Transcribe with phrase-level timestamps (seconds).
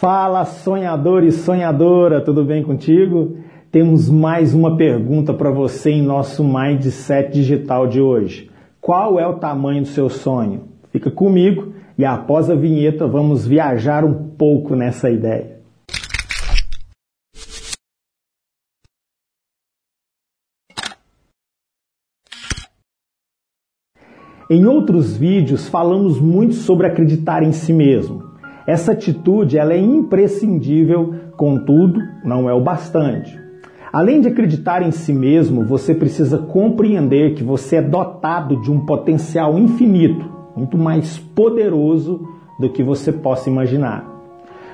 [0.00, 3.38] Fala, sonhador e sonhadora, tudo bem contigo?
[3.68, 8.48] Temos mais uma pergunta para você em nosso Mindset Digital de hoje.
[8.80, 10.68] Qual é o tamanho do seu sonho?
[10.92, 15.58] Fica comigo e após a vinheta vamos viajar um pouco nessa ideia.
[24.48, 28.37] Em outros vídeos falamos muito sobre acreditar em si mesmo.
[28.68, 33.40] Essa atitude ela é imprescindível, contudo, não é o bastante.
[33.90, 38.84] Além de acreditar em si mesmo, você precisa compreender que você é dotado de um
[38.84, 40.22] potencial infinito,
[40.54, 42.28] muito mais poderoso
[42.60, 44.06] do que você possa imaginar.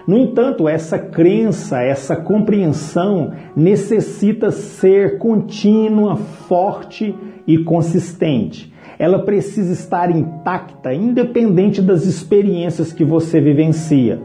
[0.08, 7.14] No entanto, essa crença, essa compreensão necessita ser contínua, forte
[7.46, 14.20] e consistente ela precisa estar intacta, independente das experiências que você vivencia.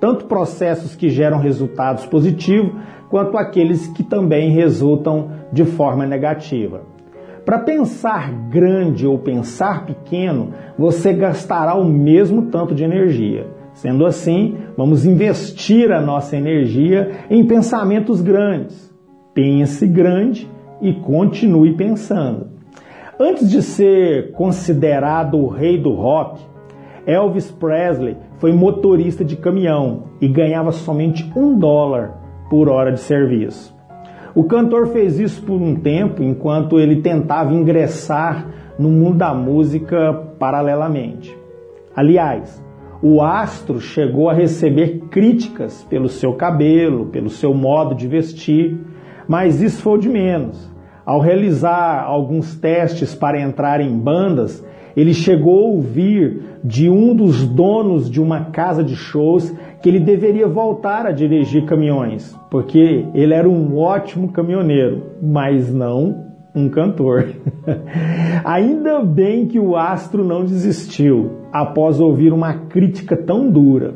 [0.00, 2.72] Tanto processos que geram resultados positivos,
[3.08, 6.82] quanto aqueles que também resultam de forma negativa.
[7.44, 13.46] Para pensar grande ou pensar pequeno, você gastará o mesmo tanto de energia.
[13.72, 18.92] Sendo assim, vamos investir a nossa energia em pensamentos grandes.
[19.32, 20.50] Pense grande
[20.82, 22.57] e continue pensando.
[23.20, 26.40] Antes de ser considerado o rei do rock,
[27.04, 32.12] Elvis Presley foi motorista de caminhão e ganhava somente um dólar
[32.48, 33.76] por hora de serviço.
[34.36, 38.46] O cantor fez isso por um tempo enquanto ele tentava ingressar
[38.78, 41.36] no mundo da música paralelamente.
[41.96, 42.64] Aliás,
[43.02, 48.78] o astro chegou a receber críticas pelo seu cabelo, pelo seu modo de vestir,
[49.26, 50.77] mas isso foi de menos.
[51.08, 54.62] Ao realizar alguns testes para entrar em bandas,
[54.94, 59.50] ele chegou a ouvir de um dos donos de uma casa de shows
[59.80, 66.26] que ele deveria voltar a dirigir caminhões, porque ele era um ótimo caminhoneiro, mas não
[66.54, 67.28] um cantor.
[68.44, 73.94] Ainda bem que o astro não desistiu após ouvir uma crítica tão dura.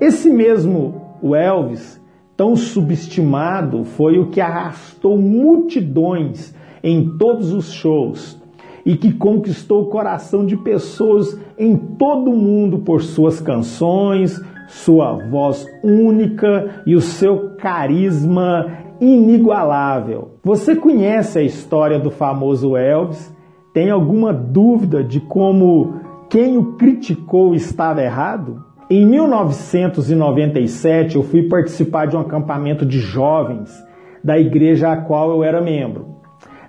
[0.00, 2.02] Esse mesmo o Elvis
[2.36, 8.40] tão subestimado foi o que arrastou multidões em todos os shows
[8.84, 15.14] e que conquistou o coração de pessoas em todo o mundo por suas canções, sua
[15.30, 18.66] voz única e o seu carisma
[19.00, 20.32] inigualável.
[20.42, 23.32] Você conhece a história do famoso Elvis?
[23.72, 28.62] Tem alguma dúvida de como quem o criticou estava errado?
[28.90, 33.82] Em 1997, eu fui participar de um acampamento de jovens
[34.22, 36.16] da igreja a qual eu era membro.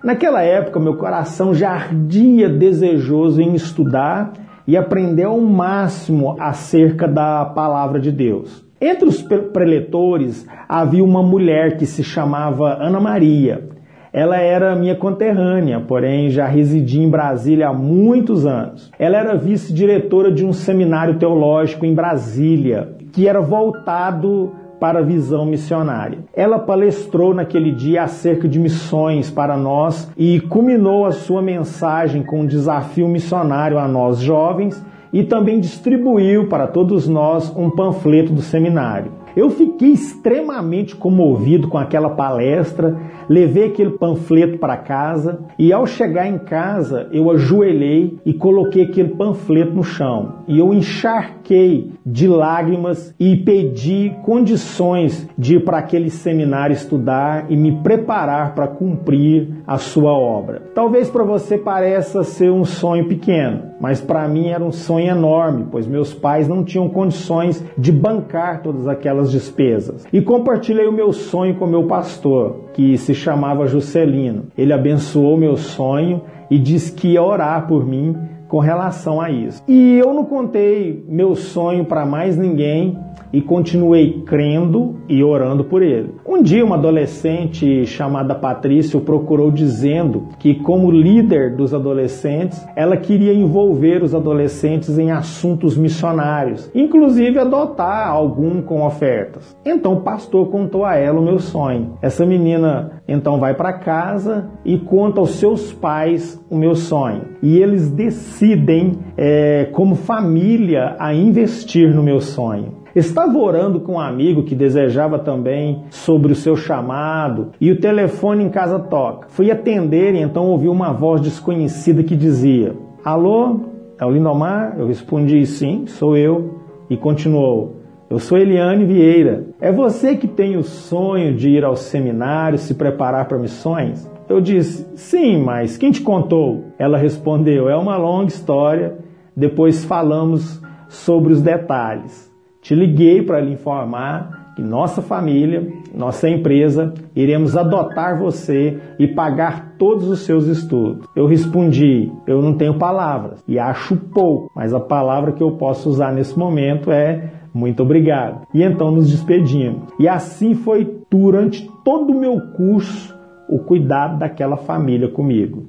[0.02, 4.32] Naquela época, meu coração já ardia desejoso em estudar
[4.66, 8.64] e aprender ao máximo acerca da palavra de Deus.
[8.80, 13.75] Entre os preletores havia uma mulher que se chamava Ana Maria.
[14.16, 18.90] Ela era minha conterrânea, porém já residia em Brasília há muitos anos.
[18.98, 25.44] Ela era vice-diretora de um seminário teológico em Brasília, que era voltado para a visão
[25.44, 26.20] missionária.
[26.34, 32.40] Ela palestrou naquele dia acerca de missões para nós e culminou a sua mensagem com
[32.40, 38.40] um desafio missionário a nós jovens e também distribuiu para todos nós um panfleto do
[38.40, 39.25] seminário.
[39.36, 42.96] Eu fiquei extremamente comovido com aquela palestra,
[43.28, 49.10] levei aquele panfleto para casa e ao chegar em casa eu ajoelhei e coloquei aquele
[49.10, 50.36] panfleto no chão.
[50.48, 57.56] E eu encharquei de lágrimas e pedi condições de ir para aquele seminário estudar e
[57.58, 60.62] me preparar para cumprir a sua obra.
[60.74, 65.66] Talvez para você pareça ser um sonho pequeno, mas para mim era um sonho enorme,
[65.70, 70.06] pois meus pais não tinham condições de bancar todas aquelas despesas.
[70.12, 74.44] E compartilhei o meu sonho com meu pastor, que se chamava Juscelino.
[74.56, 78.16] Ele abençoou meu sonho e disse que ia orar por mim
[78.48, 79.62] com relação a isso.
[79.66, 82.98] E eu não contei meu sonho para mais ninguém
[83.32, 86.14] e continuei crendo e orando por ele.
[86.26, 93.34] Um dia, uma adolescente chamada Patrícia procurou dizendo que, como líder dos adolescentes, ela queria
[93.34, 99.56] envolver os adolescentes em assuntos missionários, inclusive adotar algum com ofertas.
[99.64, 101.94] Então o pastor contou a ela o meu sonho.
[102.00, 107.22] Essa menina então vai para casa e conta aos seus pais o meu sonho.
[107.42, 107.90] E eles
[108.36, 112.74] decidem, é, como família, a investir no meu sonho.
[112.94, 118.44] Estava orando com um amigo que desejava também sobre o seu chamado e o telefone
[118.44, 119.28] em casa toca.
[119.28, 122.74] Fui atender e então ouvi uma voz desconhecida que dizia:
[123.04, 123.60] Alô,
[123.98, 124.76] é o Lindomar?
[124.78, 126.60] Eu respondi sim, sou eu.
[126.88, 127.76] E continuou:
[128.08, 129.44] Eu sou Eliane Vieira.
[129.60, 134.08] É você que tem o sonho de ir ao seminário, se preparar para missões?
[134.28, 136.64] Eu disse: Sim, mas quem te contou?
[136.78, 138.98] Ela respondeu: É uma longa história.
[139.36, 142.32] Depois falamos sobre os detalhes.
[142.62, 149.74] Te liguei para lhe informar que nossa família, nossa empresa, iremos adotar você e pagar
[149.78, 151.06] todos os seus estudos.
[151.14, 155.88] Eu respondi: Eu não tenho palavras e acho pouco, mas a palavra que eu posso
[155.88, 158.46] usar nesse momento é muito obrigado.
[158.52, 159.90] E então nos despedimos.
[160.00, 163.15] E assim foi durante todo o meu curso
[163.48, 165.68] o cuidado daquela família comigo.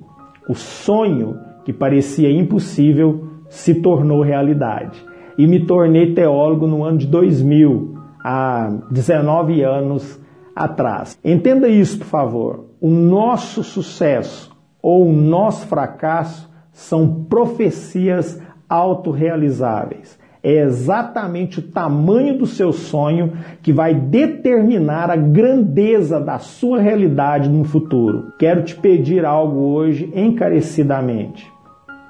[0.49, 5.03] O sonho que parecia impossível se tornou realidade.
[5.37, 10.19] E me tornei teólogo no ano de 2000, há 19 anos
[10.55, 11.19] atrás.
[11.23, 12.65] Entenda isso, por favor.
[12.81, 20.17] O nosso sucesso ou o nosso fracasso são profecias autorrealizáveis
[20.49, 27.49] é exatamente o tamanho do seu sonho que vai determinar a grandeza da sua realidade
[27.49, 28.31] no futuro.
[28.39, 31.45] Quero te pedir algo hoje encarecidamente.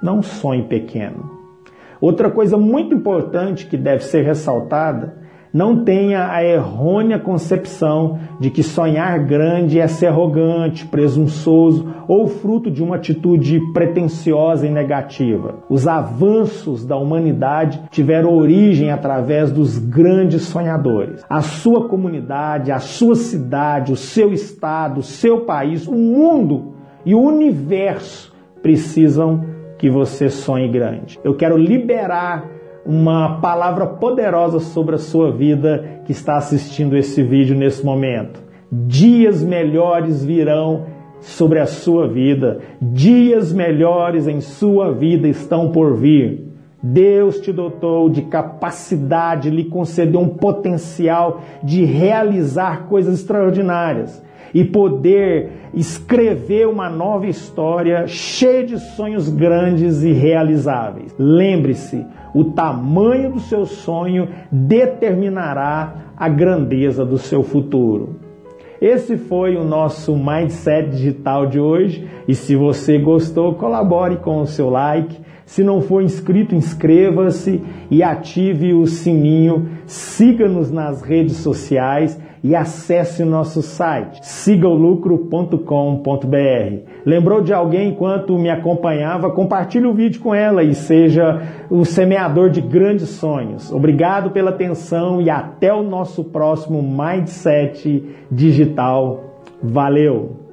[0.03, 1.31] Não sonhe pequeno.
[1.99, 5.17] Outra coisa muito importante que deve ser ressaltada
[5.53, 12.69] não tenha a errônea concepção de que sonhar grande é ser arrogante, presunçoso ou fruto
[12.69, 15.55] de uma atitude pretensiosa e negativa.
[15.69, 21.23] Os avanços da humanidade tiveram origem através dos grandes sonhadores.
[21.29, 26.73] A sua comunidade, a sua cidade, o seu estado, o seu país, o mundo
[27.05, 29.45] e o universo precisam
[29.77, 31.19] que você sonhe grande.
[31.23, 32.56] Eu quero liberar
[32.87, 38.41] uma palavra poderosa sobre a sua vida que está assistindo esse vídeo nesse momento.
[38.71, 40.85] Dias melhores virão
[41.19, 46.46] sobre a sua vida, dias melhores em sua vida estão por vir.
[46.93, 54.23] Deus te dotou de capacidade, lhe concedeu um potencial de realizar coisas extraordinárias
[54.53, 61.13] e poder escrever uma nova história cheia de sonhos grandes e realizáveis.
[61.19, 68.27] Lembre-se, o tamanho do seu sonho determinará a grandeza do seu futuro.
[68.79, 72.07] Esse foi o nosso Mindset Digital de hoje.
[72.27, 75.19] E se você gostou, colabore com o seu like.
[75.47, 79.69] Se não for inscrito, inscreva-se e ative o sininho.
[79.85, 86.91] Siga-nos nas redes sociais e acesse o nosso site sigaolucro.com.br.
[87.05, 89.31] Lembrou de alguém enquanto me acompanhava?
[89.31, 93.71] Compartilhe o vídeo com ela e seja o semeador de grandes sonhos.
[93.71, 99.23] Obrigado pela atenção e até o nosso próximo Mindset Digital.
[99.63, 100.46] Valeu!